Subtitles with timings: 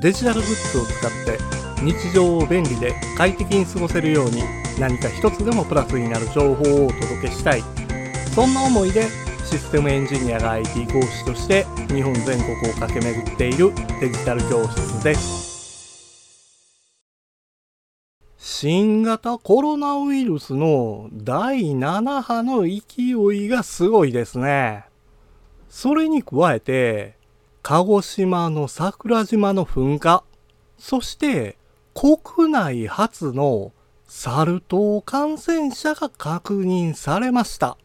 [0.00, 1.38] デジタルグッズを使って
[1.82, 4.42] 日常を便利で快適に過ごせるように
[4.78, 7.62] 何か一つでもプラスになる情報をお届けしたい
[8.32, 9.08] そんな思いで
[9.44, 15.48] システムエンジニアが IT 講師として日本全国を駆け巡っているデジタル教室です
[18.36, 24.84] 新型コロナウイルスの第7波の勢いがすごいですね。
[25.68, 27.17] それに加えて、
[27.62, 30.24] 鹿児島の桜島の噴火、
[30.78, 31.58] そして
[31.94, 33.72] 国内初の
[34.06, 37.76] サル痘感染者が確認されました。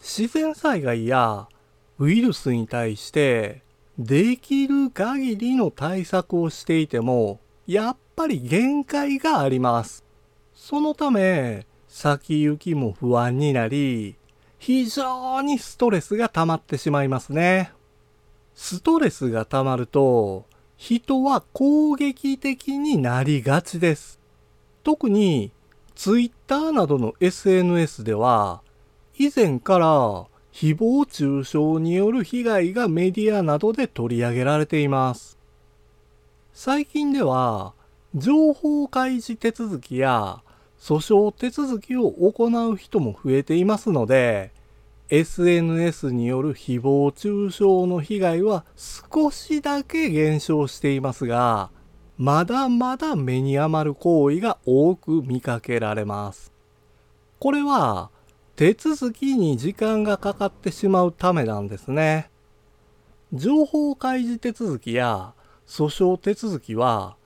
[0.00, 1.48] 自然災害や
[1.98, 3.62] ウイルスに対して
[3.98, 10.04] できる限りの対策をしていてもやっぱり限界があります。
[10.54, 14.16] そのため先行きも不安になり
[14.58, 17.72] 非常にストレスが溜まってしまいますね。
[18.60, 20.44] ストレスが溜まると
[20.76, 24.18] 人は攻撃的になりがちです。
[24.82, 25.52] 特に
[25.94, 28.62] Twitter などの SNS では
[29.16, 29.86] 以前から
[30.52, 35.38] 誹謗中傷による被害がメディアなどで取り上げられています。
[36.52, 37.74] 最近では
[38.16, 40.42] 情報開示手続きや
[40.80, 44.50] 訴訟手続きを行う人も増えていますので
[45.10, 51.70] SNS による誹謗中傷の被害は少しだけ減少していますが
[52.18, 56.52] まだまだ目に余る行為が多く見かけられます。
[57.38, 58.10] これは
[58.56, 62.28] 手続きに時間がかかってしまうためなんですね。
[63.32, 65.32] 情報開示手続きや
[65.66, 67.16] 訴訟手続きは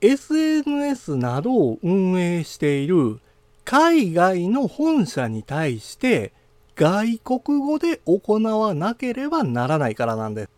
[0.00, 3.20] SNS などを運営している
[3.66, 6.32] 海外の本社に対して
[6.78, 10.50] 外国語で行わなければならないからなんです。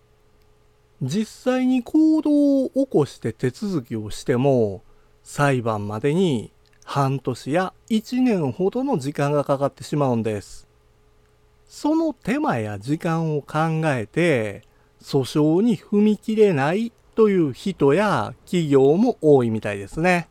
[1.00, 4.82] 実際に行動を起こして手続きをしても
[5.22, 6.52] 裁判までに
[6.84, 10.68] 半年や1年ほどの時間がかかってしまうんです。
[11.66, 14.64] その手間や時間を考えて
[15.02, 20.28] 訴訟に踏み切れないという人や企業も多いみたいですね。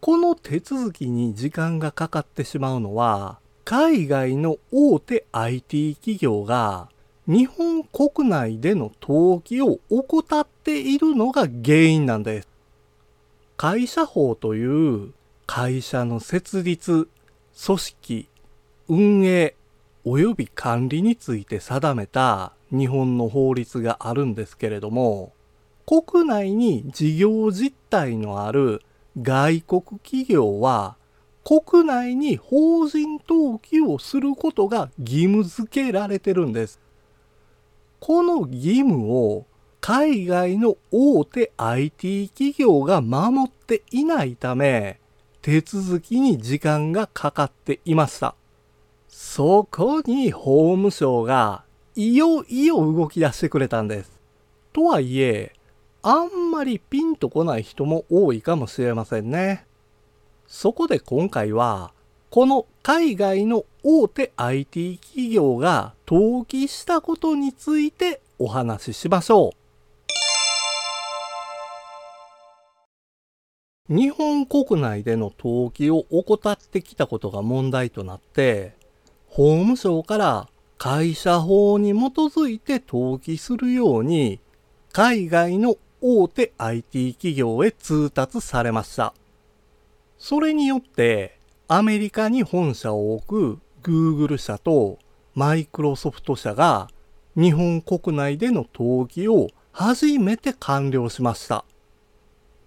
[0.00, 6.88] この手続きに時間がかかってしまうのは海外の大手 IT 企業が
[7.26, 12.48] 日本国内での登記を怠っているのが原因なんです。
[13.56, 15.12] 会社法という
[15.46, 17.08] 会社の設立、
[17.64, 18.28] 組織、
[18.88, 19.54] 運営
[20.04, 25.32] 及び管理について定めた日本の法律があるんですけれども、
[25.86, 28.82] 国内に事業実態のある
[29.20, 30.96] 外国企業は
[31.44, 36.80] 国内に法人登記をすることが義務付けられてるんです。
[38.00, 39.46] この義務を
[39.80, 45.00] 海外の大手 IT 企業が守っていないため、
[45.40, 48.36] 手続きに時間がかかっていました。
[49.08, 51.64] そこに法務省が
[51.96, 54.20] いよいよ動き出してくれたんです。
[54.72, 55.52] とはいえ、
[56.02, 59.66] あんまりピンとこない人も多いかもしれませんね。
[60.54, 61.94] そこで今回は、
[62.28, 69.54] この海外の大手 IT 企業が登記したことについてお話ししましょ
[73.88, 73.94] う。
[73.94, 78.76] 日本国内での登記を怠ってきたことが問題となって、
[79.28, 81.94] 法務省から会社法に基
[82.28, 84.38] づいて登記するように、
[84.92, 89.14] 海外の大手 IT 企業へ通達されました。
[90.22, 95.00] それによって、アメリカに本社を置く Google 社と
[95.34, 96.88] マイクロソフト社が
[97.34, 101.64] 日本国内での登記を初めて完了しました。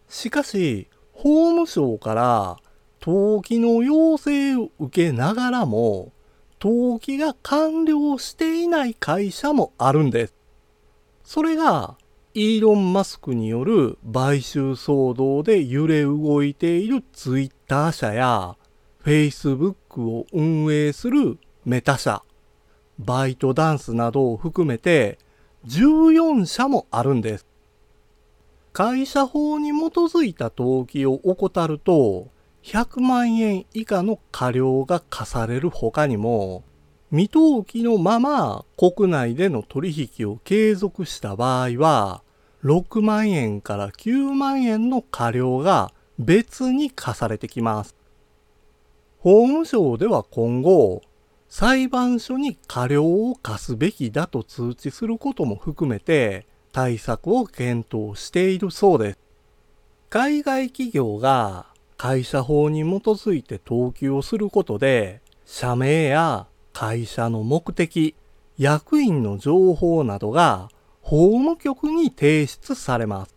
[0.10, 2.58] しかし、法務省から
[3.02, 6.12] 登記の要請を受けながらも、
[6.62, 10.36] 登記が完了していない会社もあるんです。
[11.24, 11.96] それが、
[12.38, 18.58] イーロン・マスクによる買収騒動で揺れ動いているツイッター社や、
[19.06, 22.24] Facebook を運営するメタ社、
[23.00, 25.18] バイトダンスなどを含めて
[25.66, 27.46] 14社もあるんです。
[28.74, 32.28] 会社法に基づいた登記を怠ると、
[32.64, 36.66] 100万円以下の過料が課される他にも、
[37.12, 42.25] 未登記のまま国内での取引を継続した場合は、
[42.66, 47.96] 6万円から9万円の過料が別に課されてきます。
[49.20, 51.04] 法務省では今後、
[51.48, 59.20] 裁判所に過料を課すべきだと通知することも含めて、対策を検討しているそうです。
[60.10, 68.16] 海外企業が会社法に基づいて登記をすることで、社名や会社の目的、
[68.58, 70.70] 役員の情報などが
[71.06, 73.36] 法務局に提出されます。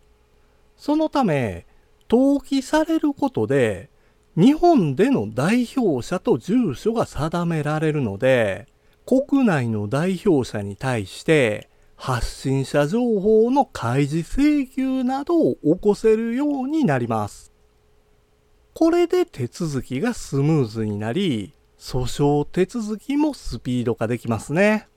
[0.79, 1.67] そのため、
[2.11, 3.91] 登記されることで、
[4.37, 8.69] 日本での代表者と住所が定められるので、
[9.05, 17.53] 国内の代表者に対して発信者情報の開示請求などを起こせるようになります。
[18.73, 24.89] これで手続きがスムーズになり、訴訟手続きもスピード化できますね。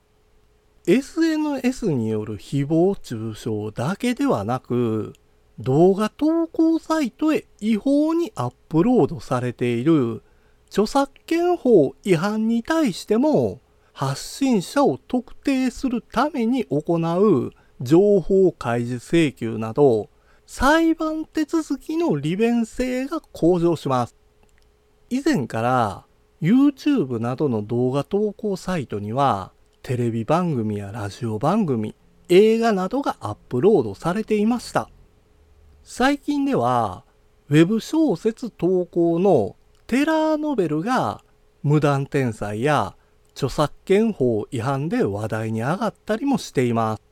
[0.86, 5.12] SNS による誹謗中傷だけではなく、
[5.60, 10.22] 動画投稿サイトへ違法にアップロードされている
[10.68, 13.60] 著作権法違反に対しても
[13.92, 20.08] 発信者を特定するために行う情報開示請求など
[20.46, 24.16] 裁判手続きの利便性が向上します。
[25.10, 26.06] 以前から
[26.40, 29.52] YouTube などの動画投稿サイトには
[29.82, 31.96] テレビ番組やラジオ番組、
[32.28, 34.88] 映画などがアップロードされていました。
[35.82, 37.04] 最近では、
[37.48, 39.56] ウェブ小説投稿の
[39.88, 41.24] テラーノベルが
[41.64, 42.94] 無断転載や
[43.32, 47.02] 著作権法違反で話題に上がったりもしています。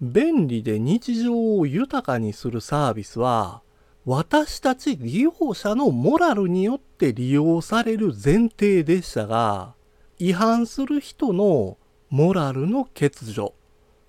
[0.00, 3.62] 便利で日常を豊かにするサービスは、
[4.04, 9.75] 私たち利用者のモラルによって利用される前提でしたが、
[10.18, 11.76] 違反する人の
[12.08, 13.52] モラルの欠如、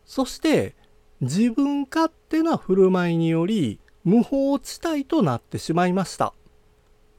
[0.06, 0.76] そして
[1.20, 6.34] 自分勝手な振る舞いにより無法地帯となってしまいました。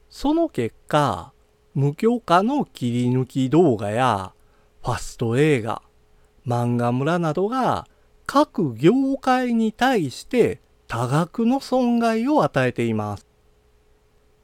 [0.09, 1.33] その結果、
[1.75, 4.33] 無許可の切り抜き動画や
[4.83, 5.83] ファスト映画、
[6.47, 7.87] 漫画村などが
[8.25, 13.27] 各業界に対して多額の損害を与えています。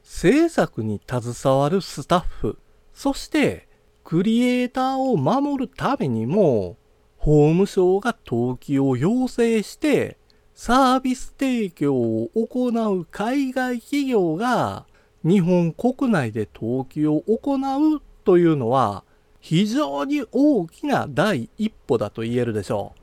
[0.04, 2.58] 制作に携わるスタッフ、
[2.94, 3.66] そして
[4.06, 6.76] クリエイターを守るためにも
[7.16, 10.16] 法務省が登記を要請して
[10.54, 14.86] サービス提供を行う海外企業が
[15.24, 17.56] 日本国内で登記を行
[17.96, 19.02] うというのは
[19.40, 23.00] 非常に大きな第一歩だと言えるでしょう。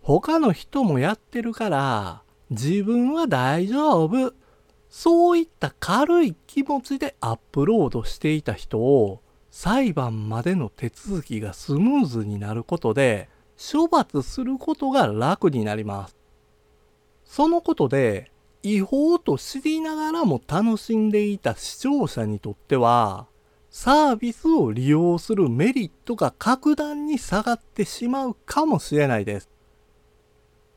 [0.00, 4.32] 他の人もやってるから自分は大丈夫。
[4.88, 9.20] そういった軽い気持ちでアップロードしていた人を
[9.50, 13.28] 裁判までの手続きがスムーズになることで
[13.72, 16.16] 処罰することが楽になります。
[17.24, 18.30] そのことで
[18.62, 23.26] 違法と知りながらも楽しんでいた視聴者にとっては
[23.70, 29.48] サービスを利用するメリットが格段に下がってしまうかもしれないです。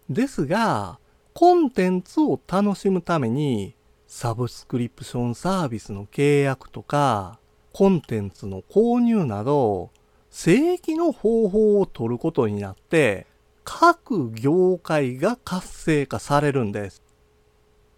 [0.09, 0.99] ですが、
[1.33, 3.75] コンテンツを楽しむために
[4.05, 7.39] サブスクリプションサービスの契約とか
[7.73, 9.89] コンテンツの購入など、
[10.29, 13.25] 正規の方法を取ることになって、
[13.63, 17.01] 各業界が活性化されるんです。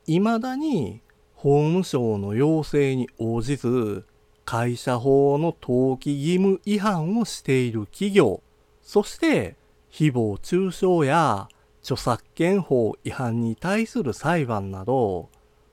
[0.06, 1.02] 未だに
[1.34, 4.06] 法務省の要請に応じず、
[4.46, 8.42] 会社法の登記義務違反をしている企業、
[8.82, 9.56] そして
[9.92, 11.50] 誹謗中傷や
[11.82, 15.28] 著作権法違反に対する裁判など、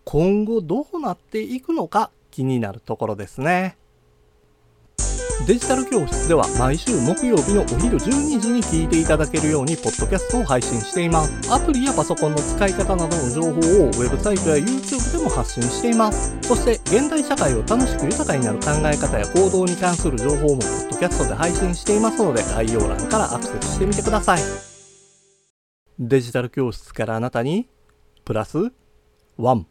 [0.05, 3.77] 今後どうなっていくのか気になるところですね。
[5.45, 11.53] デジタル教室では毎週木曜日のお昼12時に聞いていただけるようにポッドキャストを配信しています。
[11.53, 16.37] アプリやパソコンの使い方などの情報をウェブサイトや YouTube でも発信しています。
[16.43, 24.41] そして現代社会を楽しく豊かになる考え方や行動に関する情報もポッドキャストで配信していますので概要欄からアクセスしてみてください。
[25.99, 27.69] デジタル教室からあなたに
[28.25, 28.59] プラス
[29.39, 29.65] 1